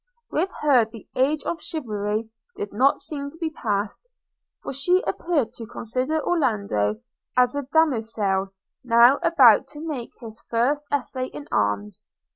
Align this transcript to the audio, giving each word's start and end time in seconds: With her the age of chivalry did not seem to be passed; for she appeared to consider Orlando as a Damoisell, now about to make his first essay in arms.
With 0.31 0.49
her 0.61 0.83
the 0.85 1.07
age 1.15 1.43
of 1.43 1.61
chivalry 1.61 2.31
did 2.55 2.73
not 2.73 2.99
seem 2.99 3.29
to 3.29 3.37
be 3.37 3.51
passed; 3.51 4.09
for 4.63 4.73
she 4.73 5.03
appeared 5.03 5.53
to 5.53 5.67
consider 5.67 6.19
Orlando 6.25 7.01
as 7.37 7.55
a 7.55 7.67
Damoisell, 7.71 8.51
now 8.83 9.19
about 9.21 9.67
to 9.67 9.79
make 9.79 10.09
his 10.19 10.41
first 10.49 10.85
essay 10.91 11.27
in 11.27 11.47
arms. 11.51 12.03